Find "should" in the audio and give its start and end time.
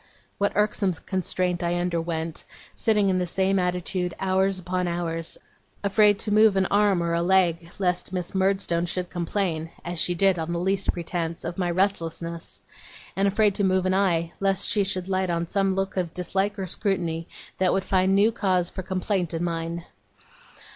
8.87-9.11, 14.83-15.07